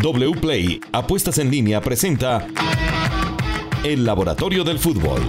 WPLAY 0.00 0.80
Apuestas 0.92 1.38
en 1.38 1.50
línea 1.50 1.80
presenta 1.80 2.46
El 3.82 4.04
Laboratorio 4.04 4.62
del 4.62 4.78
Fútbol. 4.78 5.20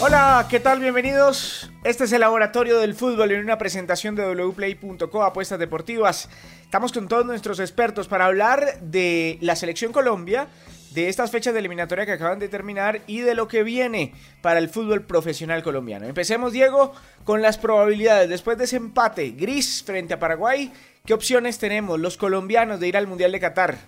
Hola, 0.00 0.46
¿qué 0.48 0.60
tal? 0.60 0.78
Bienvenidos. 0.78 1.72
Este 1.82 2.04
es 2.04 2.12
el 2.12 2.20
Laboratorio 2.20 2.78
del 2.78 2.94
Fútbol 2.94 3.32
en 3.32 3.40
una 3.40 3.58
presentación 3.58 4.14
de 4.14 4.32
wplay.co 4.32 5.24
Apuestas 5.24 5.58
Deportivas. 5.58 6.28
Estamos 6.62 6.92
con 6.92 7.08
todos 7.08 7.26
nuestros 7.26 7.58
expertos 7.58 8.06
para 8.06 8.26
hablar 8.26 8.78
de 8.80 9.36
la 9.40 9.56
selección 9.56 9.90
Colombia, 9.90 10.46
de 10.94 11.08
estas 11.08 11.30
fechas 11.30 11.52
de 11.52 11.60
eliminatoria 11.60 12.06
que 12.06 12.12
acaban 12.12 12.38
de 12.38 12.48
terminar 12.48 13.00
y 13.06 13.20
de 13.20 13.34
lo 13.34 13.48
que 13.48 13.62
viene 13.62 14.12
para 14.42 14.58
el 14.58 14.68
fútbol 14.68 15.02
profesional 15.02 15.62
colombiano. 15.62 16.06
Empecemos, 16.06 16.52
Diego, 16.52 16.92
con 17.24 17.42
las 17.42 17.58
probabilidades. 17.58 18.28
Después 18.28 18.58
de 18.58 18.64
ese 18.64 18.76
empate 18.76 19.30
gris 19.30 19.82
frente 19.84 20.14
a 20.14 20.18
Paraguay, 20.18 20.72
¿Qué 21.06 21.14
opciones 21.14 21.58
tenemos 21.58 21.98
los 21.98 22.16
colombianos 22.16 22.78
de 22.78 22.88
ir 22.88 22.96
al 22.96 23.06
Mundial 23.06 23.32
de 23.32 23.40
Qatar? 23.40 23.78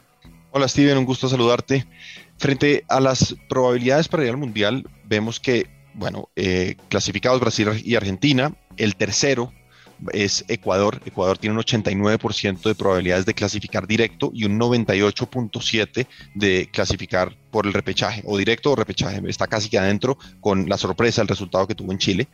Hola 0.51 0.67
Steven, 0.67 0.99
un 0.99 1.05
gusto 1.05 1.29
saludarte. 1.29 1.87
Frente 2.39 2.85
a 2.89 3.01
las 3.01 3.37
probabilidades 3.49 4.09
para 4.09 4.25
ir 4.25 4.31
al 4.31 4.39
Mundial, 4.39 4.89
vemos 5.05 5.39
que, 5.39 5.67
bueno, 5.95 6.31
eh, 6.37 6.77
clasificados 6.89 7.41
Brasil 7.41 7.69
y 7.85 7.95
Argentina, 7.95 8.55
el 8.77 8.97
tercero 8.97 9.53
es 10.13 10.45
Ecuador. 10.49 11.01
Ecuador 11.05 11.39
tiene 11.39 11.57
un 11.57 11.63
89% 11.63 12.63
de 12.63 12.75
probabilidades 12.75 13.27
de 13.27 13.35
clasificar 13.35 13.87
directo 13.87 14.31
y 14.35 14.45
un 14.45 14.59
98.7% 14.59 16.07
de 16.35 16.69
clasificar 16.73 17.37
por 17.51 17.67
el 17.67 17.73
repechaje, 17.73 18.23
o 18.25 18.39
directo 18.39 18.73
o 18.73 18.77
repechaje. 18.77 19.21
Está 19.27 19.47
casi 19.47 19.69
que 19.69 19.79
adentro 19.79 20.19
con 20.41 20.69
la 20.69 20.79
sorpresa 20.79 21.21
del 21.21 21.29
resultado 21.29 21.67
que 21.67 21.75
tuvo 21.75 21.93
en 21.93 21.99
Chile. 21.99 22.29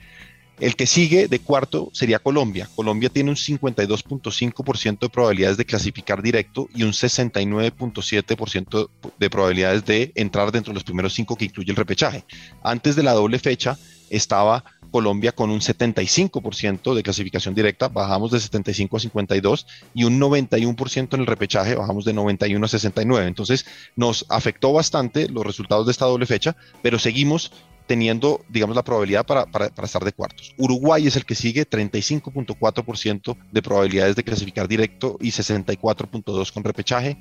El 0.60 0.74
que 0.74 0.86
sigue 0.86 1.28
de 1.28 1.38
cuarto 1.38 1.90
sería 1.92 2.18
Colombia. 2.18 2.68
Colombia 2.74 3.10
tiene 3.10 3.30
un 3.30 3.36
52.5% 3.36 4.98
de 4.98 5.08
probabilidades 5.08 5.56
de 5.56 5.64
clasificar 5.64 6.20
directo 6.20 6.68
y 6.74 6.82
un 6.82 6.90
69.7% 6.90 8.90
de 9.18 9.30
probabilidades 9.30 9.84
de 9.84 10.10
entrar 10.16 10.50
dentro 10.50 10.72
de 10.72 10.74
los 10.74 10.84
primeros 10.84 11.14
cinco 11.14 11.36
que 11.36 11.44
incluye 11.44 11.70
el 11.70 11.76
repechaje. 11.76 12.24
Antes 12.62 12.96
de 12.96 13.04
la 13.04 13.12
doble 13.12 13.38
fecha 13.38 13.78
estaba 14.10 14.64
Colombia 14.90 15.32
con 15.32 15.50
un 15.50 15.60
75% 15.60 16.94
de 16.94 17.02
clasificación 17.02 17.54
directa, 17.54 17.88
bajamos 17.88 18.30
de 18.30 18.40
75 18.40 18.96
a 18.96 19.00
52 19.00 19.66
y 19.94 20.04
un 20.04 20.18
91% 20.18 21.14
en 21.14 21.20
el 21.20 21.26
repechaje, 21.26 21.74
bajamos 21.74 22.04
de 22.04 22.14
91 22.14 22.64
a 22.64 22.68
69. 22.68 23.26
Entonces 23.26 23.66
nos 23.96 24.26
afectó 24.28 24.72
bastante 24.72 25.28
los 25.28 25.44
resultados 25.44 25.86
de 25.86 25.92
esta 25.92 26.06
doble 26.06 26.26
fecha, 26.26 26.56
pero 26.82 26.98
seguimos 26.98 27.52
teniendo, 27.88 28.44
digamos, 28.50 28.76
la 28.76 28.84
probabilidad 28.84 29.26
para, 29.26 29.46
para, 29.46 29.70
estar 29.82 30.04
de 30.04 30.12
cuartos. 30.12 30.54
Uruguay 30.58 31.06
es 31.06 31.16
el 31.16 31.24
que 31.24 31.34
sigue, 31.34 31.68
35.4% 31.68 33.36
de 33.50 33.62
probabilidades 33.62 34.14
de 34.14 34.22
clasificar 34.22 34.68
directo 34.68 35.16
y 35.20 35.30
64.2% 35.30 36.52
con 36.52 36.64
repechaje. 36.64 37.16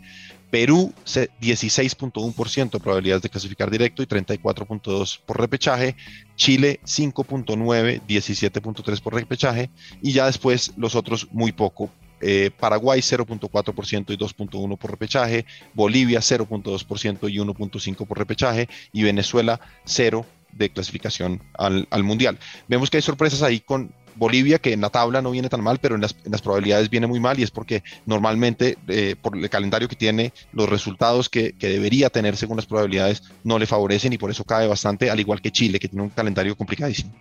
Perú, 0.51 0.93
16.1% 1.05 2.71
de 2.71 2.79
probabilidades 2.79 3.23
de 3.23 3.29
clasificar 3.29 3.71
directo 3.71 4.03
y 4.03 4.07
34.2% 4.07 5.19
por 5.25 5.39
repechaje. 5.39 5.95
Chile, 6.35 6.81
5.9%, 6.83 8.01
17.3% 8.05 9.01
por 9.01 9.15
repechaje. 9.15 9.69
Y 10.01 10.11
ya 10.11 10.25
después 10.25 10.73
los 10.75 10.95
otros 10.95 11.29
muy 11.31 11.53
poco. 11.53 11.89
Eh, 12.19 12.51
Paraguay 12.59 12.99
0.4% 12.99 14.11
y 14.11 14.17
2.1% 14.17 14.77
por 14.77 14.91
repechaje, 14.91 15.45
Bolivia 15.75 16.19
0.2% 16.19 17.31
y 17.31 17.37
1.5% 17.37 18.07
por 18.07 18.17
repechaje 18.17 18.67
y 18.91 19.03
Venezuela 19.03 19.61
0 19.85 20.25
de 20.57 20.69
clasificación 20.69 21.41
al, 21.53 21.87
Mundial. 22.03 22.37
Vemos 22.67 22.89
que 22.89 22.97
hay 22.97 23.03
sorpresas 23.03 23.41
ahí 23.41 23.59
con 23.59 23.91
Bolivia, 24.15 24.59
que 24.59 24.73
en 24.73 24.81
la 24.81 24.89
tabla 24.89 25.21
no 25.21 25.31
viene 25.31 25.49
tan 25.49 25.61
mal, 25.61 25.79
pero 25.79 25.95
en 25.95 26.01
las, 26.01 26.13
probabilidades 26.41 26.89
viene 26.89 27.07
muy 27.07 27.19
mal 27.19 27.39
y 27.39 27.43
es 27.43 27.51
porque 27.51 27.83
normalmente 28.05 28.77
eh, 28.87 29.15
por 29.21 29.37
el 29.37 29.49
calendario 29.49 29.87
que 29.87 29.95
tiene, 29.95 30.33
los 30.53 30.69
resultados 30.69 31.29
que, 31.29 31.53
debería 31.59 32.09
tener 32.09 32.37
según 32.37 32.57
las 32.57 32.65
probabilidades 32.65 33.23
no 33.43 33.59
le 33.59 33.65
favorecen 33.65 34.13
y 34.13 34.17
por 34.17 34.31
eso 34.31 34.43
cae 34.43 34.67
bastante, 34.67 35.09
al 35.09 35.19
igual 35.19 35.41
que 35.41 35.51
Chile, 35.51 35.79
que 35.79 35.87
tiene 35.87 36.03
un 36.03 36.09
calendario 36.09 36.55
complicadísimo. 36.55 37.13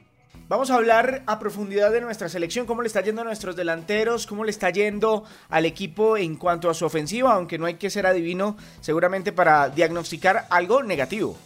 Vamos 0.48 0.70
a 0.70 0.76
hablar 0.76 1.24
a 1.26 1.40
profundidad 1.40 1.90
de 1.90 2.00
nuestra 2.00 2.28
selección, 2.28 2.66
cómo 2.66 2.82
le 2.82 2.86
está 2.86 3.00
yendo 3.00 3.22
a 3.22 3.24
nuestros 3.24 3.56
delanteros, 3.56 4.28
cómo 4.28 4.44
le 4.44 4.52
está 4.52 4.70
yendo 4.70 5.24
al 5.48 5.64
equipo 5.64 6.16
en 6.16 6.36
cuanto 6.36 6.70
a 6.70 6.74
su 6.74 6.84
ofensiva, 6.84 7.34
aunque 7.34 7.58
no 7.58 7.66
hay 7.66 7.74
que 7.74 7.90
ser 7.90 8.06
adivino 8.06 8.56
seguramente 8.80 9.32
para 9.32 9.70
diagnosticar 9.70 10.46
algo 10.48 10.84
negativo. 10.84 11.36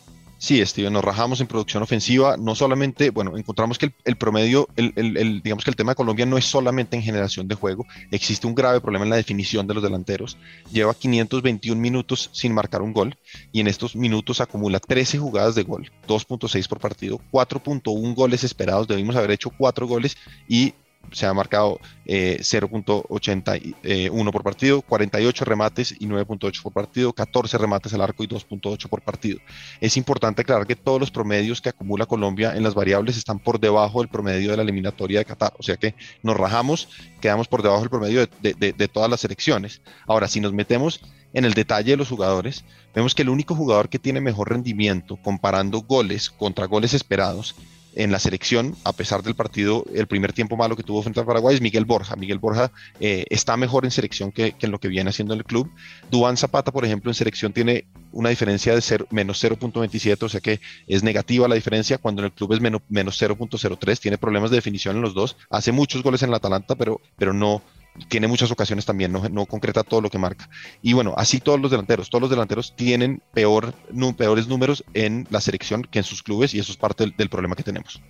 Sí, 0.42 0.64
Steven, 0.64 0.94
nos 0.94 1.04
rajamos 1.04 1.42
en 1.42 1.46
producción 1.46 1.82
ofensiva. 1.82 2.38
No 2.38 2.54
solamente, 2.54 3.10
bueno, 3.10 3.36
encontramos 3.36 3.76
que 3.76 3.92
el, 4.04 4.16
promedio, 4.16 4.70
el, 4.74 5.42
digamos 5.44 5.64
que 5.64 5.70
el 5.70 5.76
tema 5.76 5.92
de 5.92 5.96
Colombia 5.96 6.24
no 6.24 6.38
es 6.38 6.46
solamente 6.46 6.96
en 6.96 7.02
generación 7.02 7.46
de 7.46 7.54
juego. 7.54 7.84
Existe 8.10 8.46
un 8.46 8.54
grave 8.54 8.80
problema 8.80 9.04
en 9.04 9.10
la 9.10 9.16
definición 9.16 9.66
de 9.66 9.74
los 9.74 9.82
delanteros. 9.82 10.38
Lleva 10.72 10.94
521 10.94 11.78
minutos 11.78 12.30
sin 12.32 12.54
marcar 12.54 12.80
un 12.80 12.94
gol 12.94 13.18
y 13.52 13.60
en 13.60 13.66
estos 13.66 13.94
minutos 13.94 14.40
acumula 14.40 14.80
13 14.80 15.18
jugadas 15.18 15.56
de 15.56 15.62
gol, 15.62 15.92
2.6 16.08 16.66
por 16.68 16.80
partido, 16.80 17.20
4.1 17.30 18.14
goles 18.14 18.42
esperados. 18.42 18.88
Debimos 18.88 19.16
haber 19.16 19.32
hecho 19.32 19.50
4 19.50 19.86
goles 19.86 20.16
y 20.48 20.72
se 21.12 21.26
ha 21.26 21.34
marcado 21.34 21.80
0.81 22.06 23.74
eh, 23.82 24.10
por 24.32 24.42
partido, 24.42 24.82
48 24.82 25.44
remates 25.44 25.94
y 25.98 26.06
9.8 26.06 26.62
por 26.62 26.72
partido, 26.72 27.12
14 27.12 27.58
remates 27.58 27.92
al 27.94 28.00
arco 28.00 28.22
y 28.22 28.28
2.8 28.28 28.88
por 28.88 29.02
partido. 29.02 29.38
Es 29.80 29.96
importante 29.96 30.42
aclarar 30.42 30.66
que 30.66 30.76
todos 30.76 31.00
los 31.00 31.10
promedios 31.10 31.60
que 31.60 31.68
acumula 31.68 32.06
Colombia 32.06 32.54
en 32.54 32.62
las 32.62 32.74
variables 32.74 33.16
están 33.16 33.38
por 33.38 33.58
debajo 33.60 34.00
del 34.00 34.08
promedio 34.08 34.50
de 34.50 34.56
la 34.56 34.62
eliminatoria 34.62 35.18
de 35.20 35.24
Qatar, 35.24 35.52
o 35.58 35.62
sea 35.62 35.76
que 35.76 35.94
nos 36.22 36.36
rajamos, 36.36 36.88
quedamos 37.20 37.48
por 37.48 37.62
debajo 37.62 37.80
del 37.80 37.90
promedio 37.90 38.26
de, 38.40 38.54
de 38.54 38.88
todas 38.88 39.10
las 39.10 39.20
selecciones. 39.20 39.82
Ahora, 40.06 40.28
si 40.28 40.40
nos 40.40 40.52
metemos 40.52 41.00
en 41.32 41.44
el 41.44 41.54
detalle 41.54 41.92
de 41.92 41.96
los 41.96 42.08
jugadores, 42.08 42.64
vemos 42.94 43.14
que 43.14 43.22
el 43.22 43.28
único 43.28 43.54
jugador 43.54 43.88
que 43.88 43.98
tiene 43.98 44.20
mejor 44.20 44.50
rendimiento 44.50 45.16
comparando 45.16 45.82
goles 45.82 46.30
contra 46.30 46.66
goles 46.66 46.94
esperados 46.94 47.54
en 47.94 48.12
la 48.12 48.18
selección, 48.18 48.76
a 48.84 48.92
pesar 48.92 49.22
del 49.22 49.34
partido, 49.34 49.84
el 49.94 50.06
primer 50.06 50.32
tiempo 50.32 50.56
malo 50.56 50.76
que 50.76 50.82
tuvo 50.82 51.02
frente 51.02 51.20
a 51.20 51.24
Paraguay, 51.24 51.54
es 51.54 51.60
Miguel 51.60 51.84
Borja. 51.84 52.16
Miguel 52.16 52.38
Borja 52.38 52.70
eh, 53.00 53.24
está 53.30 53.56
mejor 53.56 53.84
en 53.84 53.90
selección 53.90 54.32
que, 54.32 54.54
en 54.60 54.70
lo 54.70 54.78
que 54.78 54.88
viene 54.88 55.10
haciendo 55.10 55.34
en 55.34 55.40
el 55.40 55.44
club. 55.44 55.70
Duan 56.10 56.36
Zapata, 56.36 56.72
por 56.72 56.84
ejemplo, 56.84 57.10
en 57.10 57.14
selección 57.14 57.52
tiene 57.52 57.84
una 58.12 58.28
diferencia 58.28 58.74
de 58.74 59.06
menos 59.10 59.42
0.27, 59.42 60.22
o 60.22 60.28
sea 60.28 60.40
que 60.40 60.60
es 60.86 61.02
negativa 61.02 61.48
la 61.48 61.54
diferencia, 61.54 61.98
cuando 61.98 62.22
en 62.22 62.26
el 62.26 62.32
club 62.32 62.52
es 62.52 62.60
menos, 62.60 62.82
menos 62.88 63.20
0.03, 63.20 63.98
tiene 63.98 64.18
problemas 64.18 64.50
de 64.50 64.56
definición 64.56 64.96
en 64.96 65.02
los 65.02 65.14
dos. 65.14 65.36
Hace 65.50 65.72
muchos 65.72 66.02
goles 66.02 66.22
en 66.22 66.30
el 66.30 66.34
Atalanta, 66.34 66.74
pero, 66.74 67.00
pero 67.16 67.32
no, 67.32 67.62
tiene 68.08 68.28
muchas 68.28 68.50
ocasiones 68.50 68.86
también, 68.86 69.12
no, 69.12 69.46
concreta 69.46 69.82
todo 69.82 70.00
lo 70.00 70.10
que 70.10 70.18
marca. 70.18 70.48
Y 70.82 70.92
bueno, 70.92 71.14
así 71.16 71.40
todos 71.40 71.60
los 71.60 71.70
delanteros, 71.70 72.10
todos 72.10 72.22
los 72.22 72.30
delanteros 72.30 72.74
tienen 72.76 73.22
peor, 73.32 73.74
peores 74.16 74.46
números 74.46 74.84
en 74.94 75.26
la 75.30 75.40
selección 75.40 75.82
que 75.82 75.98
en 75.98 76.04
sus 76.04 76.22
clubes 76.22 76.54
y 76.54 76.58
eso 76.58 76.72
es 76.72 76.78
parte 76.78 77.12
del, 77.16 77.28
problema 77.28 77.56
que 77.56 77.62
tenemos. 77.62 78.00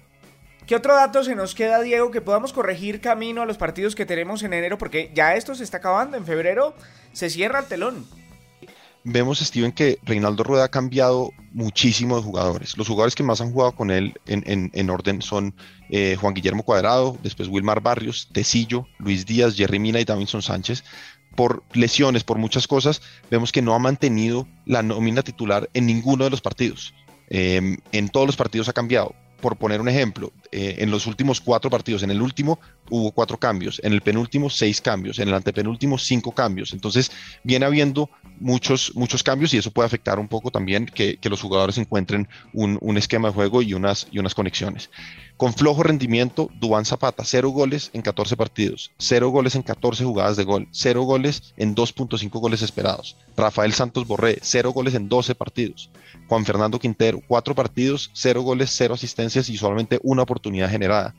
¿Qué 0.67 0.77
otro 0.77 0.95
dato 0.95 1.25
se 1.25 1.35
nos 1.35 1.55
queda, 1.55 1.81
Diego, 1.83 2.11
que 2.11 2.21
podamos 2.21 2.53
corregir 2.53 3.01
camino 3.01 3.43
a 3.43 3.47
los 3.47 3.59
partidos 3.59 3.95
que 3.95 4.07
tenemos 4.07 4.43
en 4.43 4.53
enero? 4.53 4.79
Porque 4.79 5.11
ya 5.15 5.35
esto 5.35 5.55
se 5.55 5.65
está 5.65 5.79
acabando, 5.79 6.17
en 6.17 6.25
febrero 6.25 6.75
se 7.13 7.29
cierra 7.29 7.61
el 7.61 7.67
telón 7.67 8.07
vemos, 9.05 9.39
Steven, 9.39 9.73
que 9.73 9.99
Reinaldo 10.03 10.43
Rueda 10.43 10.65
ha 10.65 10.71
cambiado 10.71 11.31
muchísimo 11.53 12.17
de 12.17 12.23
jugadores. 12.23 12.77
Los 12.77 12.89
jugadores 12.89 13.15
que 13.15 13.23
más 13.23 13.41
han 13.41 13.53
jugado 13.53 13.73
con 13.73 13.91
él 13.91 14.15
en, 14.27 14.91
orden 14.91 15.23
son 15.23 15.55
eh, 15.89 16.17
Juan 16.21 16.35
Guillermo 16.35 16.63
Cuadrado, 16.63 17.17
después 17.23 17.49
Wilmar 17.49 17.81
Barrios, 17.81 18.29
Tecillo, 18.33 18.87
Luis 18.99 19.27
Díaz, 19.27 19.57
Jerry 19.57 19.79
Mina 19.79 20.01
y 20.01 20.05
Davinson 20.05 20.43
Sánchez. 20.43 20.85
Por 21.37 21.63
lesiones, 21.73 22.25
por 22.25 22.39
muchas 22.39 22.67
cosas, 22.67 23.03
vemos 23.31 23.53
que 23.53 23.63
no 23.63 23.75
ha 23.75 23.79
mantenido 23.79 24.49
la 24.67 24.83
nómina 24.83 25.23
titular 25.23 25.71
en 25.75 25.87
ninguno 25.87 26.25
de 26.25 26.31
los 26.31 26.41
partidos. 26.41 26.93
Em, 27.29 27.79
en 27.93 28.09
todos 28.09 28.27
los 28.27 28.37
partidos 28.37 28.69
ha 28.69 28.73
cambiado 28.73 29.15
por 29.41 29.57
poner 29.57 29.81
un 29.81 29.89
ejemplo, 29.89 30.33
eh, 30.53 30.77
en 30.79 30.91
los 30.91 31.07
últimos 31.07 31.41
cuatro 31.41 31.71
partidos, 31.71 32.03
en 32.03 32.11
el 32.11 32.21
último 32.23 32.59
hubo 32.91 33.13
cuatro 33.13 33.39
cambios, 33.39 33.81
en 33.85 33.93
el 33.93 34.01
penúltimo 34.01 34.51
seis 34.51 34.81
cambios, 34.81 35.19
en 35.19 35.29
el 35.29 35.35
antepenúltimo 35.35 35.99
cinco 35.99 36.33
cambios. 36.33 36.73
Entonces 36.73 37.11
viene 37.45 37.67
habiendo 37.67 38.11
muchos, 38.39 38.93
muchos 38.95 39.23
cambios 39.23 39.55
y 39.55 39.59
eso 39.59 39.71
puede 39.71 39.87
afectar 39.87 40.19
un 40.19 40.29
poco 40.29 40.51
también 40.51 40.87
que, 40.87 41.19
los 41.31 41.43
jugadores 41.43 41.79
encuentren 41.79 42.29
un, 42.53 42.77
un, 42.81 42.99
esquema 42.99 43.29
de 43.29 43.35
juego 43.35 43.63
y 43.63 43.75
unas, 43.75 44.09
y 44.11 44.19
unas 44.19 44.35
conexiones. 44.35 44.91
Con 45.41 45.55
flojo 45.55 45.83
rendimiento, 45.83 46.51
Dubán 46.61 46.85
Zapata, 46.85 47.25
cero 47.25 47.49
goles 47.49 47.89
en 47.95 48.03
14 48.03 48.37
partidos, 48.37 48.91
cero 48.99 49.31
goles 49.31 49.55
en 49.55 49.63
14 49.63 50.05
jugadas 50.05 50.37
de 50.37 50.45
gol, 50.45 50.69
cero 50.71 51.05
goles 51.05 51.55
en 51.57 51.75
2.5 51.75 52.29
goles 52.39 52.61
esperados. 52.61 53.17
Rafael 53.39 53.73
Santos 53.73 54.07
Borré, 54.07 54.39
cero 54.43 54.71
goles 54.73 54.95
en 54.95 55.09
12 55.09 55.35
partidos. 55.35 55.89
Juan 56.29 56.45
Fernando 56.45 56.79
Quintero, 56.79 57.23
cuatro 57.27 57.55
partidos, 57.55 58.11
cero 58.13 58.43
goles, 58.43 58.71
cero 58.71 58.95
asistencias 58.95 59.49
y 59.49 59.57
solamente 59.57 59.99
una 60.03 60.23
oportunidad 60.23 60.69
generada. 60.69 61.15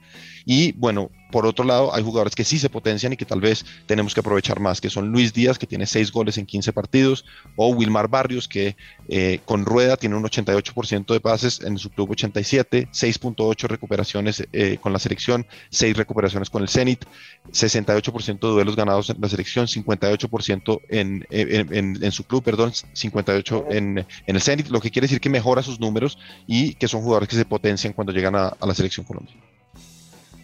Y 0.46 0.74
bueno, 0.74 1.10
por 1.32 1.46
otro 1.46 1.66
lado, 1.66 1.94
hay 1.94 2.04
jugadores 2.04 2.36
que 2.36 2.44
sí 2.44 2.60
se 2.60 2.70
potencian 2.70 3.14
y 3.14 3.18
que 3.18 3.26
tal 3.26 3.42
vez 3.42 3.66
tenemos 3.86 4.14
que 4.14 4.20
aprovechar 4.20 4.60
más, 4.60 4.82
que 4.82 4.90
son 4.90 5.10
Luis 5.10 5.34
Díaz, 5.34 5.58
que 5.58 5.68
tiene 5.68 5.86
6 5.86 6.12
goles 6.12 6.38
en 6.38 6.46
15 6.46 6.74
partidos, 6.74 7.26
o 7.56 7.70
Wilmar 7.70 8.08
Barrios, 8.08 8.48
que 8.48 8.76
eh, 9.08 9.40
con 9.46 9.66
rueda 9.66 9.98
tiene 9.98 10.16
un 10.16 10.24
88% 10.24 11.14
de 11.14 11.20
pases 11.20 11.62
en 11.62 11.78
su 11.78 11.90
club 11.90 12.12
87, 12.12 12.90
6.8 12.92 13.68
recuperación 13.68 14.11
eh, 14.14 14.78
con 14.82 14.94
la 14.94 15.00
selección, 15.00 15.46
6 15.70 15.98
recuperaciones 15.98 16.50
con 16.50 16.62
el 16.62 16.70
Zenit, 16.70 17.06
68% 17.52 18.40
de 18.40 18.48
duelos 18.48 18.76
ganados 18.76 19.10
en 19.10 19.18
la 19.20 19.30
selección, 19.30 19.68
58% 19.68 20.82
en, 20.90 21.26
en, 21.30 22.04
en, 22.04 22.12
su 22.12 22.24
club, 22.24 22.44
perdón, 22.44 22.72
58% 22.72 23.66
en, 23.70 24.00
en 24.00 24.36
el 24.36 24.42
Zenit, 24.42 24.70
lo 24.70 24.80
que 24.80 24.92
quiere 24.92 25.06
decir 25.06 25.20
que 25.20 25.30
mejora 25.30 25.64
sus 25.64 25.80
números 25.80 26.18
y 26.48 26.76
que 26.76 26.88
son 26.88 27.02
jugadores 27.02 27.30
que 27.30 27.36
se 27.36 27.46
potencian 27.46 27.94
cuando 27.94 28.14
llegan 28.14 28.36
a, 28.36 28.48
a 28.48 28.66
la 28.66 28.74
selección 28.74 29.06
colombiana. 29.06 29.51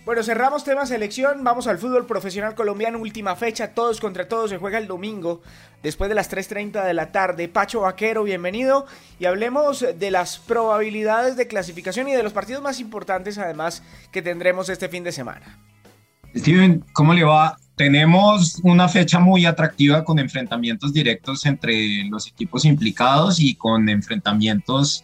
Bueno, 0.08 0.24
cerramos 0.24 0.64
tema 0.64 0.86
selección, 0.86 1.44
vamos 1.44 1.68
al 1.68 1.80
fútbol 1.80 2.06
profesional 2.06 2.56
colombiano, 2.56 2.98
última 2.98 3.36
fecha, 3.36 3.74
todos 3.74 4.00
contra 4.00 4.26
todos, 4.26 4.50
se 4.50 4.58
juega 4.58 4.78
el 4.78 4.88
domingo, 4.88 5.42
después 5.84 6.08
de 6.08 6.16
las 6.16 6.32
3.30 6.32 6.86
de 6.86 6.94
la 6.94 7.12
tarde. 7.12 7.50
Pacho 7.50 7.82
Vaquero, 7.82 8.24
bienvenido, 8.24 8.86
y 9.20 9.26
hablemos 9.26 9.86
de 10.00 10.10
las 10.10 10.38
probabilidades 10.38 11.36
de 11.36 11.48
clasificación 11.48 12.08
y 12.08 12.14
de 12.14 12.24
los 12.24 12.32
partidos 12.32 12.62
más 12.62 12.80
importantes 12.80 13.38
además 13.38 13.84
que 14.10 14.22
tendremos 14.22 14.70
este 14.70 14.88
fin 14.88 15.04
de 15.04 15.12
semana. 15.12 15.60
Steven, 16.34 16.86
¿cómo 16.94 17.14
le 17.14 17.26
va? 17.26 17.58
Tenemos 17.76 18.62
una 18.64 18.88
fecha 18.88 19.20
muy 19.20 19.46
atractiva 19.46 20.06
con 20.06 20.20
enfrentamientos 20.20 20.94
directos 20.94 21.46
entre 21.46 22.06
los 22.06 22.30
equipos 22.30 22.64
implicados 22.64 23.42
y 23.42 23.56
con 23.56 23.90
enfrentamientos 23.90 25.04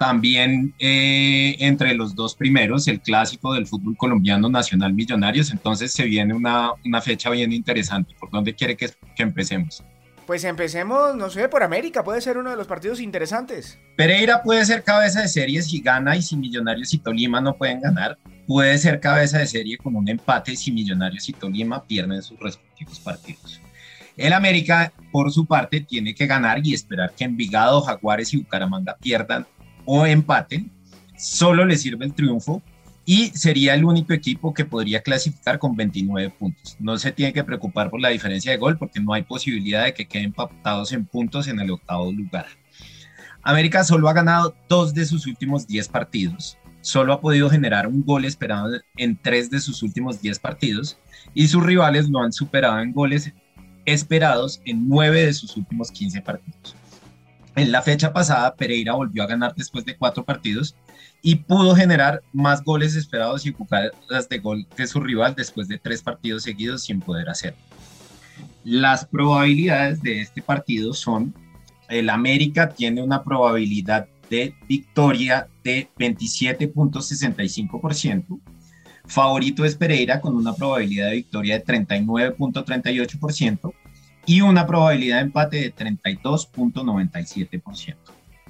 también 0.00 0.72
eh, 0.78 1.56
entre 1.58 1.92
los 1.92 2.14
dos 2.14 2.34
primeros, 2.34 2.88
el 2.88 3.02
clásico 3.02 3.52
del 3.52 3.66
fútbol 3.66 3.98
colombiano 3.98 4.48
Nacional 4.48 4.94
Millonarios, 4.94 5.50
entonces 5.50 5.92
se 5.92 6.04
viene 6.04 6.32
una, 6.32 6.70
una 6.86 7.02
fecha 7.02 7.28
bien 7.28 7.52
interesante. 7.52 8.14
¿Por 8.18 8.30
dónde 8.30 8.54
quiere 8.54 8.78
que, 8.78 8.88
que 9.14 9.22
empecemos? 9.22 9.84
Pues 10.26 10.44
empecemos, 10.44 11.14
no 11.16 11.28
sé, 11.28 11.50
por 11.50 11.62
América, 11.62 12.02
puede 12.02 12.22
ser 12.22 12.38
uno 12.38 12.48
de 12.48 12.56
los 12.56 12.66
partidos 12.66 12.98
interesantes. 12.98 13.78
Pereira 13.94 14.42
puede 14.42 14.64
ser 14.64 14.82
cabeza 14.84 15.20
de 15.20 15.28
serie 15.28 15.60
si 15.60 15.82
gana 15.82 16.16
y 16.16 16.22
si 16.22 16.34
Millonarios 16.34 16.94
y 16.94 16.98
Tolima 16.98 17.42
no 17.42 17.54
pueden 17.58 17.82
ganar. 17.82 18.16
Puede 18.46 18.78
ser 18.78 19.00
cabeza 19.00 19.36
de 19.36 19.46
serie 19.46 19.76
con 19.76 19.96
un 19.96 20.08
empate 20.08 20.56
si 20.56 20.72
Millonarios 20.72 21.28
y 21.28 21.34
Tolima 21.34 21.84
pierden 21.84 22.22
sus 22.22 22.40
respectivos 22.40 22.98
partidos. 23.00 23.60
El 24.16 24.32
América, 24.32 24.94
por 25.12 25.30
su 25.30 25.44
parte, 25.44 25.82
tiene 25.82 26.14
que 26.14 26.26
ganar 26.26 26.66
y 26.66 26.72
esperar 26.72 27.12
que 27.14 27.24
Envigado, 27.24 27.82
Jaguares 27.82 28.32
y 28.32 28.38
Bucaramanga 28.38 28.96
pierdan 28.96 29.46
o 29.84 30.06
empate, 30.06 30.64
solo 31.16 31.64
le 31.64 31.76
sirve 31.76 32.04
el 32.04 32.14
triunfo 32.14 32.62
y 33.04 33.28
sería 33.30 33.74
el 33.74 33.84
único 33.84 34.12
equipo 34.12 34.54
que 34.54 34.64
podría 34.64 35.02
clasificar 35.02 35.58
con 35.58 35.74
29 35.74 36.30
puntos. 36.30 36.76
No 36.78 36.96
se 36.98 37.12
tiene 37.12 37.32
que 37.32 37.44
preocupar 37.44 37.90
por 37.90 38.00
la 38.00 38.10
diferencia 38.10 38.52
de 38.52 38.58
gol 38.58 38.78
porque 38.78 39.00
no 39.00 39.12
hay 39.12 39.22
posibilidad 39.22 39.84
de 39.84 39.94
que 39.94 40.06
queden 40.06 40.26
empatados 40.26 40.92
en 40.92 41.04
puntos 41.06 41.48
en 41.48 41.58
el 41.60 41.70
octavo 41.70 42.12
lugar. 42.12 42.46
América 43.42 43.84
solo 43.84 44.08
ha 44.08 44.12
ganado 44.12 44.54
dos 44.68 44.94
de 44.94 45.06
sus 45.06 45.26
últimos 45.26 45.66
10 45.66 45.88
partidos, 45.88 46.58
solo 46.82 47.12
ha 47.12 47.20
podido 47.20 47.48
generar 47.48 47.86
un 47.86 48.04
gol 48.04 48.24
esperado 48.24 48.80
en 48.96 49.16
tres 49.20 49.50
de 49.50 49.60
sus 49.60 49.82
últimos 49.82 50.20
10 50.20 50.38
partidos 50.38 50.98
y 51.34 51.48
sus 51.48 51.64
rivales 51.64 52.08
lo 52.08 52.20
han 52.20 52.32
superado 52.32 52.80
en 52.80 52.92
goles 52.92 53.32
esperados 53.86 54.60
en 54.66 54.88
nueve 54.88 55.26
de 55.26 55.32
sus 55.32 55.56
últimos 55.56 55.90
15 55.90 56.20
partidos. 56.20 56.76
En 57.60 57.70
la 57.72 57.82
fecha 57.82 58.14
pasada, 58.14 58.54
Pereira 58.54 58.94
volvió 58.94 59.22
a 59.22 59.26
ganar 59.26 59.54
después 59.54 59.84
de 59.84 59.94
cuatro 59.94 60.24
partidos 60.24 60.74
y 61.20 61.34
pudo 61.34 61.76
generar 61.76 62.22
más 62.32 62.64
goles 62.64 62.96
esperados 62.96 63.44
y 63.44 63.52
jugadas 63.52 64.30
de 64.30 64.38
gol 64.38 64.66
que 64.74 64.86
su 64.86 64.98
rival 64.98 65.34
después 65.34 65.68
de 65.68 65.76
tres 65.76 66.00
partidos 66.00 66.44
seguidos 66.44 66.84
sin 66.84 67.00
poder 67.00 67.28
hacerlo. 67.28 67.60
Las 68.64 69.04
probabilidades 69.04 70.00
de 70.00 70.22
este 70.22 70.40
partido 70.40 70.94
son, 70.94 71.34
el 71.90 72.08
América 72.08 72.70
tiene 72.70 73.02
una 73.02 73.22
probabilidad 73.22 74.08
de 74.30 74.54
victoria 74.66 75.46
de 75.62 75.90
27.65%, 75.98 78.40
favorito 79.04 79.66
es 79.66 79.74
Pereira 79.74 80.22
con 80.22 80.34
una 80.34 80.54
probabilidad 80.54 81.10
de 81.10 81.16
victoria 81.16 81.58
de 81.58 81.64
39.38%, 81.66 83.74
y 84.26 84.40
una 84.40 84.66
probabilidad 84.66 85.16
de 85.16 85.22
empate 85.22 85.56
de 85.58 85.74
32.97%. 85.74 87.96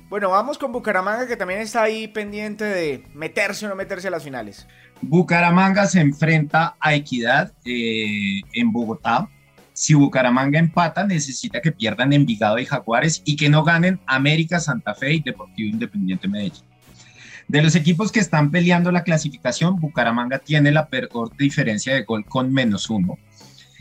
Bueno, 0.09 0.31
vamos 0.31 0.59
con 0.59 0.73
Bucaramanga 0.73 1.29
que 1.29 1.37
también 1.37 1.61
está 1.61 1.85
ahí 1.85 2.09
pendiente 2.09 2.65
de 2.65 3.05
meterse 3.15 3.67
o 3.67 3.69
no 3.69 3.77
meterse 3.77 4.09
a 4.09 4.11
las 4.11 4.25
finales. 4.25 4.67
Bucaramanga 5.03 5.87
se 5.87 6.01
enfrenta 6.01 6.77
a 6.81 6.95
Equidad 6.95 7.53
eh, 7.65 8.41
en 8.53 8.73
Bogotá. 8.73 9.29
Si 9.73 9.95
Bucaramanga 9.95 10.59
empata, 10.59 11.07
necesita 11.07 11.61
que 11.61 11.71
pierdan 11.71 12.13
Envigado 12.13 12.59
y 12.59 12.67
Jaguares 12.67 13.23
y 13.25 13.37
que 13.37 13.49
no 13.49 13.63
ganen 13.63 14.01
América, 14.07 14.59
Santa 14.59 14.95
Fe 14.95 15.15
y 15.15 15.23
Deportivo 15.23 15.71
Independiente 15.71 16.27
Medellín. 16.27 16.65
De 17.47 17.63
los 17.63 17.77
equipos 17.77 18.13
que 18.13 18.21
están 18.21 18.51
peleando 18.51 18.93
la 18.93 19.05
clasificación, 19.05 19.77
Bucaramanga 19.77 20.39
tiene 20.39 20.71
la 20.71 20.89
peor 20.89 21.35
diferencia 21.37 21.95
de 21.95 22.03
gol 22.03 22.25
con 22.25 22.53
menos 22.53 22.91
uno. 22.91 23.19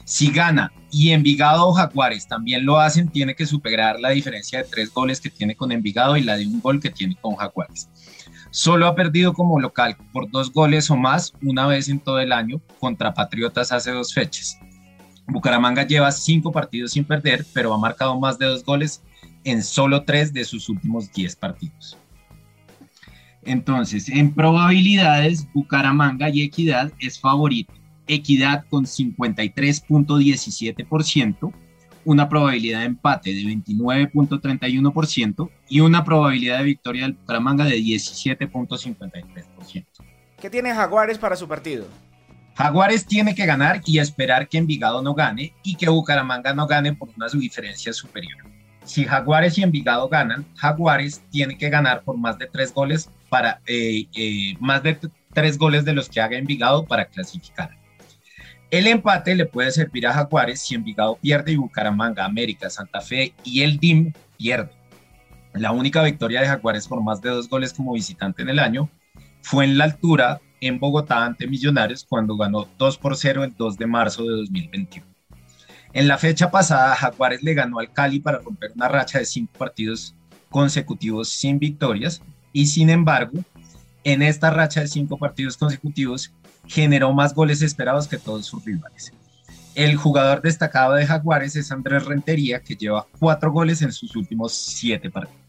Si 0.09 0.31
gana 0.31 0.73
y 0.91 1.11
Envigado 1.11 1.67
o 1.67 1.71
Jaguares 1.71 2.27
también 2.27 2.65
lo 2.65 2.79
hacen, 2.79 3.09
tiene 3.09 3.35
que 3.35 3.45
superar 3.45 3.99
la 3.99 4.09
diferencia 4.09 4.57
de 4.57 4.67
tres 4.67 4.91
goles 4.91 5.21
que 5.21 5.29
tiene 5.29 5.55
con 5.55 5.71
Envigado 5.71 6.17
y 6.17 6.23
la 6.23 6.35
de 6.35 6.47
un 6.47 6.59
gol 6.61 6.79
que 6.79 6.89
tiene 6.89 7.15
con 7.21 7.35
Jaguares. 7.35 7.87
Solo 8.49 8.87
ha 8.87 8.95
perdido 8.95 9.33
como 9.33 9.59
local 9.59 9.95
por 10.11 10.27
dos 10.31 10.51
goles 10.51 10.89
o 10.89 10.97
más 10.97 11.33
una 11.43 11.67
vez 11.67 11.89
en 11.89 11.99
todo 11.99 12.19
el 12.19 12.31
año 12.31 12.59
contra 12.79 13.13
Patriotas 13.13 13.71
hace 13.71 13.91
dos 13.91 14.11
fechas. 14.11 14.57
Bucaramanga 15.27 15.85
lleva 15.85 16.11
cinco 16.11 16.51
partidos 16.51 16.93
sin 16.93 17.05
perder, 17.05 17.45
pero 17.53 17.71
ha 17.71 17.77
marcado 17.77 18.19
más 18.19 18.39
de 18.39 18.47
dos 18.47 18.65
goles 18.65 19.03
en 19.43 19.61
solo 19.61 20.05
tres 20.05 20.33
de 20.33 20.43
sus 20.43 20.69
últimos 20.69 21.13
diez 21.13 21.35
partidos. 21.35 21.99
Entonces, 23.43 24.09
en 24.09 24.33
probabilidades, 24.33 25.47
Bucaramanga 25.53 26.29
y 26.29 26.41
Equidad 26.41 26.91
es 26.97 27.19
favorito 27.19 27.78
Equidad 28.09 28.65
con 28.69 28.85
53.17%, 28.85 31.53
una 32.05 32.27
probabilidad 32.27 32.79
de 32.79 32.85
empate 32.85 33.33
de 33.33 33.43
29.31% 33.43 35.49
y 35.69 35.79
una 35.79 36.03
probabilidad 36.03 36.57
de 36.57 36.65
victoria 36.65 37.03
del 37.03 37.13
Bucaramanga 37.13 37.63
de 37.65 37.77
17.53%. 37.77 39.85
¿Qué 40.41 40.49
tiene 40.49 40.73
Jaguares 40.73 41.17
para 41.17 41.35
su 41.35 41.47
partido? 41.47 41.85
Jaguares 42.55 43.05
tiene 43.05 43.35
que 43.35 43.45
ganar 43.45 43.81
y 43.85 43.99
esperar 43.99 44.49
que 44.49 44.57
Envigado 44.57 45.01
no 45.01 45.13
gane 45.13 45.53
y 45.63 45.75
que 45.75 45.87
Bucaramanga 45.87 46.53
no 46.53 46.67
gane 46.67 46.93
por 46.93 47.09
una 47.15 47.27
diferencia 47.27 47.93
superior. 47.93 48.37
Si 48.83 49.05
Jaguares 49.05 49.57
y 49.57 49.63
Envigado 49.63 50.09
ganan, 50.09 50.45
Jaguares 50.55 51.21
tiene 51.29 51.57
que 51.57 51.69
ganar 51.69 52.03
por 52.03 52.17
más 52.17 52.37
de 52.37 52.47
tres 52.47 52.73
goles 52.73 53.09
para 53.29 53.61
eh, 53.65 54.07
eh, 54.13 54.55
más 54.59 54.83
de 54.83 54.97
tres 55.33 55.57
goles 55.57 55.85
de 55.85 55.93
los 55.93 56.09
que 56.09 56.19
haga 56.19 56.37
Envigado 56.37 56.85
para 56.85 57.05
clasificar. 57.05 57.78
El 58.71 58.85
empate 58.85 59.35
le 59.35 59.47
puede 59.47 59.71
servir 59.71 60.05
a 60.05 60.13
Jaguares 60.13 60.61
si 60.61 60.75
Envigado 60.75 61.17
pierde 61.19 61.53
y 61.53 61.55
Bucaramanga, 61.55 62.23
América, 62.23 62.69
Santa 62.69 63.01
Fe 63.01 63.33
y 63.43 63.61
el 63.63 63.79
DIM 63.79 64.13
pierde. 64.37 64.71
La 65.53 65.71
única 65.71 66.03
victoria 66.03 66.41
de 66.41 66.47
Jaguares 66.47 66.87
por 66.87 67.01
más 67.01 67.19
de 67.21 67.29
dos 67.29 67.49
goles 67.49 67.73
como 67.73 67.93
visitante 67.93 68.43
en 68.43 68.49
el 68.49 68.59
año 68.59 68.87
fue 69.41 69.65
en 69.65 69.77
la 69.77 69.85
altura 69.85 70.39
en 70.61 70.79
Bogotá 70.79 71.25
ante 71.25 71.47
Millonarios 71.47 72.05
cuando 72.07 72.37
ganó 72.37 72.67
2 72.77 72.97
por 72.99 73.15
0 73.15 73.43
el 73.43 73.55
2 73.55 73.77
de 73.77 73.87
marzo 73.87 74.23
de 74.23 74.35
2021. 74.35 75.07
En 75.93 76.07
la 76.07 76.19
fecha 76.19 76.51
pasada, 76.51 76.95
Jaguares 76.95 77.41
le 77.41 77.55
ganó 77.55 77.79
al 77.79 77.91
Cali 77.91 78.19
para 78.19 78.37
romper 78.37 78.71
una 78.75 78.87
racha 78.87 79.17
de 79.17 79.25
cinco 79.25 79.53
partidos 79.57 80.13
consecutivos 80.51 81.29
sin 81.29 81.57
victorias 81.57 82.21
y 82.53 82.67
sin 82.67 82.91
embargo, 82.91 83.39
en 84.03 84.21
esta 84.21 84.49
racha 84.49 84.81
de 84.81 84.87
cinco 84.87 85.17
partidos 85.17 85.57
consecutivos, 85.57 86.31
generó 86.67 87.13
más 87.13 87.33
goles 87.33 87.61
esperados 87.61 88.07
que 88.07 88.17
todos 88.17 88.45
sus 88.45 88.63
rivales. 88.63 89.13
El 89.75 89.95
jugador 89.95 90.41
destacado 90.41 90.93
de 90.93 91.05
Jaguares 91.05 91.55
es 91.55 91.71
Andrés 91.71 92.05
Rentería, 92.05 92.61
que 92.61 92.75
lleva 92.75 93.07
cuatro 93.19 93.51
goles 93.51 93.81
en 93.81 93.91
sus 93.91 94.15
últimos 94.15 94.53
siete 94.53 95.09
partidos. 95.09 95.39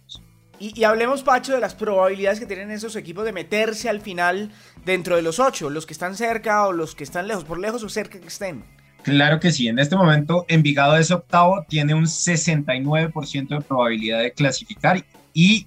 Y, 0.58 0.84
hablemos, 0.84 1.22
Pacho, 1.22 1.54
de 1.54 1.60
las 1.60 1.74
probabilidades 1.74 2.38
que 2.38 2.44
tienen 2.44 2.70
esos 2.70 2.94
equipos 2.94 3.24
de 3.24 3.32
meterse 3.32 3.88
al 3.88 4.02
final 4.02 4.50
dentro 4.84 5.16
de 5.16 5.22
los 5.22 5.40
ocho, 5.40 5.70
los 5.70 5.86
que 5.86 5.94
están 5.94 6.14
cerca 6.16 6.66
o 6.66 6.72
los 6.72 6.94
que 6.94 7.02
están 7.02 7.26
lejos, 7.28 7.44
por 7.44 7.58
lejos 7.58 7.82
o 7.82 7.88
cerca 7.88 8.20
que 8.20 8.28
estén. 8.28 8.62
Claro 9.02 9.40
que 9.40 9.52
sí, 9.52 9.68
en 9.68 9.78
este 9.78 9.96
momento 9.96 10.44
Envigado 10.48 10.98
es 10.98 11.10
octavo, 11.10 11.64
tiene 11.66 11.94
un 11.94 12.04
69% 12.04 13.48
de 13.48 13.60
probabilidad 13.62 14.20
de 14.20 14.32
clasificar 14.32 15.02
y 15.32 15.66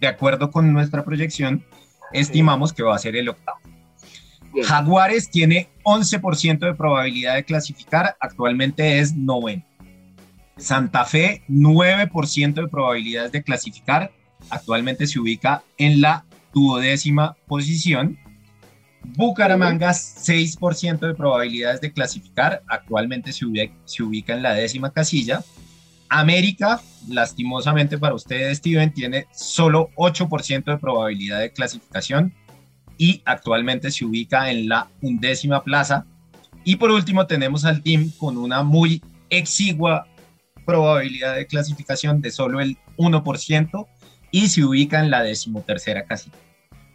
de 0.00 0.08
acuerdo 0.08 0.50
con 0.50 0.72
nuestra 0.72 1.04
proyección, 1.04 1.64
estimamos 2.12 2.72
que 2.72 2.82
va 2.82 2.94
a 2.94 2.98
ser 2.98 3.16
el 3.16 3.28
octavo. 3.28 3.58
Jaguares 4.64 5.30
tiene 5.30 5.68
11% 5.84 6.58
de 6.58 6.74
probabilidad 6.74 7.34
de 7.36 7.44
clasificar, 7.44 8.16
actualmente 8.20 8.98
es 8.98 9.14
noveno. 9.14 9.64
Santa 10.56 11.04
Fe, 11.04 11.42
9% 11.48 12.54
de 12.54 12.68
probabilidades 12.68 13.32
de 13.32 13.42
clasificar, 13.42 14.12
actualmente 14.50 15.06
se 15.06 15.18
ubica 15.18 15.62
en 15.78 16.00
la 16.00 16.24
duodécima 16.52 17.36
posición. 17.46 18.18
Bucaramanga, 19.02 19.90
6% 19.90 20.98
de 20.98 21.14
probabilidades 21.14 21.80
de 21.80 21.92
clasificar, 21.92 22.62
actualmente 22.68 23.32
se 23.32 23.46
ubica, 23.46 23.74
se 23.84 24.02
ubica 24.02 24.34
en 24.34 24.42
la 24.42 24.52
décima 24.52 24.92
casilla. 24.92 25.42
América, 26.10 26.80
lastimosamente 27.08 27.96
para 27.96 28.14
ustedes, 28.14 28.58
Steven, 28.58 28.92
tiene 28.92 29.26
solo 29.32 29.88
8% 29.96 30.64
de 30.64 30.78
probabilidad 30.78 31.40
de 31.40 31.52
clasificación, 31.52 32.34
y 33.00 33.22
actualmente 33.24 33.90
se 33.90 34.04
ubica 34.04 34.50
en 34.50 34.68
la 34.68 34.90
undécima 35.00 35.64
plaza. 35.64 36.04
Y 36.64 36.76
por 36.76 36.90
último 36.90 37.26
tenemos 37.26 37.64
al 37.64 37.82
team 37.82 38.10
con 38.18 38.36
una 38.36 38.62
muy 38.62 39.02
exigua 39.30 40.06
probabilidad 40.66 41.36
de 41.36 41.46
clasificación 41.46 42.20
de 42.20 42.30
solo 42.30 42.60
el 42.60 42.76
1% 42.98 43.86
y 44.30 44.48
se 44.48 44.64
ubica 44.64 45.00
en 45.00 45.10
la 45.10 45.22
decimotercera 45.22 46.04
casilla. 46.04 46.36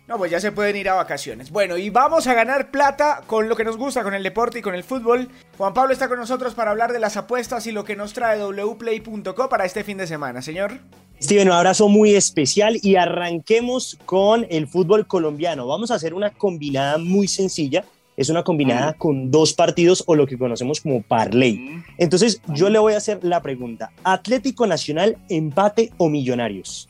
No, 0.08 0.20
pues 0.20 0.30
ya 0.30 0.40
se 0.40 0.52
pueden 0.52 0.76
ir 0.76 0.88
a 0.88 0.94
vacaciones. 0.94 1.50
Bueno, 1.50 1.78
y 1.78 1.90
vamos 1.90 2.28
a 2.28 2.36
ganar 2.36 2.70
plata 2.70 3.24
con 3.26 3.50
lo 3.50 3.56
que 3.56 3.64
nos 3.64 3.76
gusta, 3.76 4.04
con 4.04 4.14
el 4.14 4.22
deporte 4.22 4.60
y 4.60 4.62
con 4.62 4.76
el 4.76 4.84
fútbol. 4.84 5.30
Juan 5.58 5.74
Pablo 5.74 5.94
está 5.94 6.08
con 6.08 6.20
nosotros 6.20 6.54
para 6.54 6.70
hablar 6.70 6.94
de 6.94 7.00
las 7.00 7.18
apuestas 7.18 7.66
y 7.66 7.72
lo 7.72 7.84
que 7.86 7.96
nos 7.96 8.14
trae 8.14 8.40
wplay.co 8.40 9.50
para 9.50 9.66
este 9.66 9.84
fin 9.84 9.98
de 9.98 10.06
semana, 10.06 10.44
señor. 10.44 10.74
Steven, 11.20 11.48
un 11.48 11.56
abrazo 11.56 11.90
muy 11.90 12.14
especial 12.14 12.78
y 12.84 12.98
arranquemos 12.98 13.98
con 14.06 14.46
el 14.52 14.68
fútbol 14.68 15.08
colombiano. 15.08 15.66
Vamos 15.66 15.90
a 15.90 15.96
hacer 15.96 16.14
una 16.14 16.30
combinada 16.30 17.00
muy 17.00 17.28
sencilla. 17.28 17.84
Es 18.16 18.30
una 18.30 18.44
combinada 18.44 18.94
con 18.94 19.32
dos 19.32 19.54
partidos 19.54 20.04
o 20.06 20.16
lo 20.16 20.28
que 20.28 20.38
conocemos 20.38 20.82
como 20.82 21.02
parlay. 21.02 21.84
Entonces, 21.98 22.42
yo 22.48 22.70
le 22.70 22.80
voy 22.80 22.94
a 22.94 22.98
hacer 22.98 23.24
la 23.24 23.42
pregunta: 23.42 23.92
¿Atlético 24.04 24.68
Nacional, 24.68 25.18
empate 25.30 25.92
o 25.98 26.10
Millonarios? 26.10 26.88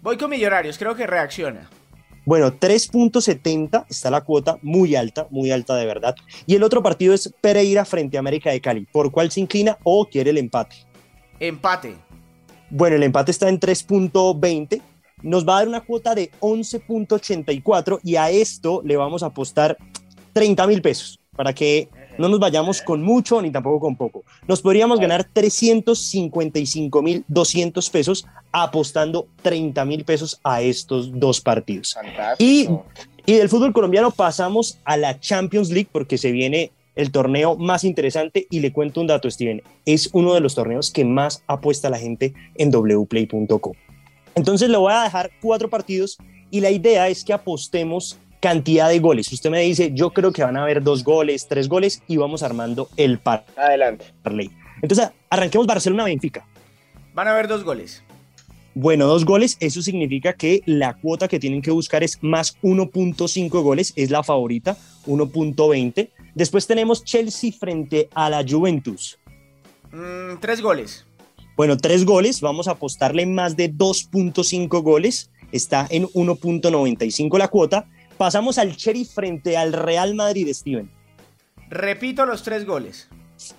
Voy 0.00 0.16
con 0.16 0.30
Millonarios, 0.30 0.78
creo 0.78 0.94
que 0.94 1.06
reacciona. 1.06 1.68
Bueno, 2.26 2.50
3.70 2.50 3.86
está 3.88 4.10
la 4.10 4.22
cuota, 4.22 4.58
muy 4.60 4.96
alta, 4.96 5.28
muy 5.30 5.52
alta 5.52 5.76
de 5.76 5.86
verdad. 5.86 6.16
Y 6.44 6.56
el 6.56 6.64
otro 6.64 6.82
partido 6.82 7.14
es 7.14 7.32
Pereira 7.40 7.84
frente 7.84 8.16
a 8.16 8.20
América 8.20 8.50
de 8.50 8.60
Cali. 8.60 8.84
¿Por 8.84 9.12
cuál 9.12 9.30
se 9.30 9.40
inclina 9.40 9.78
o 9.84 10.04
quiere 10.06 10.30
el 10.30 10.38
empate? 10.38 10.74
Empate. 11.38 11.94
Bueno, 12.68 12.96
el 12.96 13.04
empate 13.04 13.30
está 13.30 13.48
en 13.48 13.60
3.20. 13.60 14.82
Nos 15.22 15.46
va 15.46 15.54
a 15.54 15.58
dar 15.60 15.68
una 15.68 15.82
cuota 15.82 16.16
de 16.16 16.32
11.84 16.40 18.00
y 18.02 18.16
a 18.16 18.28
esto 18.30 18.82
le 18.84 18.96
vamos 18.96 19.22
a 19.22 19.26
apostar 19.26 19.76
30 20.32 20.66
mil 20.66 20.82
pesos 20.82 21.20
para 21.36 21.52
que 21.52 21.88
no 22.18 22.28
nos 22.28 22.38
vayamos 22.38 22.82
con 22.82 23.02
mucho 23.02 23.40
ni 23.42 23.50
tampoco 23.50 23.80
con 23.80 23.96
poco. 23.96 24.24
Nos 24.46 24.62
podríamos 24.62 25.00
ganar 25.00 25.24
355 25.32 27.02
mil 27.02 27.24
200 27.28 27.90
pesos 27.90 28.26
apostando 28.52 29.26
30 29.42 29.84
mil 29.84 30.04
pesos 30.04 30.40
a 30.42 30.62
estos 30.62 31.18
dos 31.18 31.40
partidos. 31.40 31.96
Y, 32.38 32.68
y 33.24 33.34
del 33.34 33.48
fútbol 33.48 33.72
colombiano 33.72 34.10
pasamos 34.10 34.78
a 34.84 34.96
la 34.96 35.20
Champions 35.20 35.70
League 35.70 35.88
porque 35.92 36.18
se 36.18 36.32
viene 36.32 36.72
el 36.96 37.10
torneo 37.10 37.56
más 37.56 37.84
interesante 37.84 38.46
y 38.50 38.60
le 38.60 38.72
cuento 38.72 39.00
un 39.00 39.06
dato, 39.06 39.30
Steven, 39.30 39.62
es 39.84 40.10
uno 40.12 40.34
de 40.34 40.40
los 40.40 40.54
torneos 40.54 40.90
que 40.90 41.04
más 41.04 41.42
apuesta 41.46 41.90
la 41.90 41.98
gente 41.98 42.32
en 42.56 42.70
wplay.co. 42.70 43.76
Entonces 44.34 44.68
le 44.68 44.78
voy 44.78 44.92
a 44.92 45.02
dejar 45.02 45.30
cuatro 45.40 45.68
partidos 45.68 46.18
y 46.50 46.60
la 46.60 46.70
idea 46.70 47.08
es 47.08 47.24
que 47.24 47.32
apostemos 47.32 48.18
cantidad 48.46 48.88
de 48.88 49.00
goles. 49.00 49.32
Usted 49.32 49.50
me 49.50 49.60
dice, 49.62 49.90
yo 49.92 50.10
creo 50.10 50.30
que 50.30 50.44
van 50.44 50.56
a 50.56 50.62
haber 50.62 50.80
dos 50.80 51.02
goles, 51.02 51.48
tres 51.48 51.68
goles 51.68 52.00
y 52.06 52.16
vamos 52.16 52.44
armando 52.44 52.88
el 52.96 53.18
par. 53.18 53.44
Adelante. 53.56 54.04
Entonces, 54.80 55.10
arranquemos 55.28 55.66
Barcelona-Benfica. 55.66 56.46
Van 57.12 57.26
a 57.26 57.32
haber 57.32 57.48
dos 57.48 57.64
goles. 57.64 58.04
Bueno, 58.72 59.06
dos 59.06 59.24
goles, 59.24 59.56
eso 59.58 59.82
significa 59.82 60.34
que 60.34 60.62
la 60.64 60.94
cuota 60.94 61.26
que 61.26 61.40
tienen 61.40 61.60
que 61.60 61.72
buscar 61.72 62.04
es 62.04 62.22
más 62.22 62.56
1.5 62.62 63.48
goles, 63.62 63.92
es 63.96 64.12
la 64.12 64.22
favorita, 64.22 64.76
1.20. 65.08 66.10
Después 66.36 66.68
tenemos 66.68 67.02
Chelsea 67.02 67.50
frente 67.50 68.08
a 68.14 68.30
la 68.30 68.44
Juventus. 68.48 69.18
Mm, 69.90 70.38
tres 70.40 70.62
goles. 70.62 71.04
Bueno, 71.56 71.76
tres 71.76 72.04
goles, 72.04 72.40
vamos 72.40 72.68
a 72.68 72.72
apostarle 72.72 73.26
más 73.26 73.56
de 73.56 73.72
2.5 73.72 74.82
goles, 74.82 75.32
está 75.50 75.88
en 75.90 76.04
1.95 76.04 77.38
la 77.38 77.48
cuota. 77.48 77.88
Pasamos 78.16 78.58
al 78.58 78.76
Cherry 78.76 79.04
frente 79.04 79.56
al 79.56 79.72
Real 79.72 80.14
Madrid, 80.14 80.48
Steven. 80.52 80.90
Repito 81.68 82.24
los 82.24 82.42
tres 82.42 82.64
goles. 82.64 83.08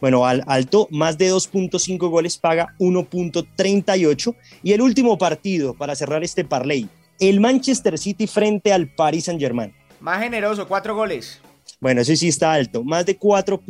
Bueno, 0.02 0.26
al 0.26 0.44
alto, 0.48 0.88
más 0.92 1.18
de 1.18 1.32
2.5 1.32 2.10
goles 2.10 2.38
paga 2.38 2.74
1.38. 2.80 4.36
Y 4.64 4.74
el 4.74 4.82
último 4.82 5.18
partido 5.18 5.74
para 5.74 5.96
cerrar 5.96 6.24
este 6.24 6.44
parlay, 6.44 6.90
el 7.20 7.40
Manchester 7.40 7.98
City 7.98 8.28
frente 8.28 8.74
al 8.74 8.88
Paris 8.88 9.26
Saint 9.26 9.40
Germain. 9.40 9.74
Más 10.00 10.22
generoso, 10.22 10.68
cuatro 10.68 10.96
goles. 10.96 11.42
Bueno, 11.80 12.02
ese 12.02 12.16
sí 12.16 12.28
está 12.28 12.54
alto. 12.54 12.84
Más 12.84 13.06
de 13.06 13.18
4 13.18 13.62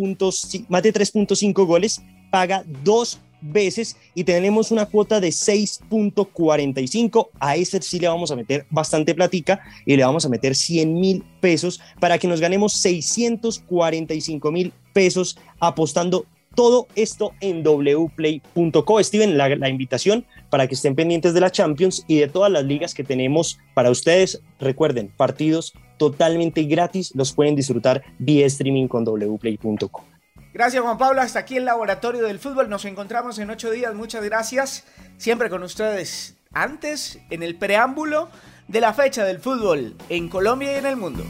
más 0.69 0.83
de 0.83 0.93
3.5 0.93 1.65
goles 1.65 2.01
paga 2.31 2.63
dos 2.83 3.19
veces 3.41 3.97
y 4.15 4.23
tenemos 4.23 4.71
una 4.71 4.85
cuota 4.85 5.19
de 5.19 5.29
6.45. 5.29 7.29
A 7.39 7.55
ese 7.55 7.81
sí 7.81 7.99
le 7.99 8.07
vamos 8.07 8.31
a 8.31 8.35
meter 8.35 8.65
bastante 8.69 9.15
platica 9.15 9.61
y 9.85 9.95
le 9.95 10.03
vamos 10.03 10.25
a 10.25 10.29
meter 10.29 10.55
100 10.55 10.93
mil 10.93 11.23
pesos 11.39 11.79
para 11.99 12.17
que 12.17 12.27
nos 12.27 12.41
ganemos 12.41 12.73
645 12.73 14.51
mil 14.51 14.73
pesos 14.93 15.37
apostando 15.59 16.25
todo 16.55 16.87
esto 16.95 17.33
en 17.39 17.61
wplay.co. 17.61 19.03
Steven, 19.03 19.37
la, 19.37 19.55
la, 19.55 19.69
invitación 19.69 20.25
para 20.49 20.65
que 20.65 20.73
estén 20.73 20.95
pendientes 20.95 21.35
de 21.35 21.39
la 21.39 21.51
Champions 21.51 22.03
y 22.07 22.17
de 22.17 22.27
todas 22.27 22.51
las 22.51 22.65
ligas 22.65 22.95
que 22.95 23.03
tenemos 23.03 23.59
para 23.75 23.91
ustedes. 23.91 24.41
Recuerden, 24.59 25.11
partidos 25.15 25.73
totalmente 25.97 26.63
gratis, 26.63 27.13
los 27.15 27.33
pueden 27.33 27.55
disfrutar 27.55 28.03
vía 28.17 28.47
streaming 28.47 28.87
con 28.87 29.05
wplay.co. 29.05 30.16
Gracias 30.57 30.81
Juan 30.81 30.97
Pablo, 30.97 31.21
hasta 31.21 31.37
aquí 31.37 31.57
el 31.57 31.65
Laboratorio 31.65 32.23
del 32.23 32.39
Fútbol. 32.39 32.67
Nos 32.67 32.83
encontramos 32.85 33.37
en 33.37 33.51
ocho 33.51 33.69
días. 33.69 33.93
Muchas 33.93 34.23
gracias. 34.23 34.85
Siempre 35.17 35.51
con 35.51 35.61
ustedes 35.61 36.35
antes, 36.51 37.19
en 37.29 37.43
el 37.43 37.55
preámbulo 37.55 38.31
de 38.67 38.81
la 38.81 38.91
fecha 38.91 39.23
del 39.23 39.37
fútbol 39.37 39.95
en 40.09 40.29
Colombia 40.29 40.73
y 40.73 40.75
en 40.77 40.87
el 40.87 40.95
mundo. 40.95 41.23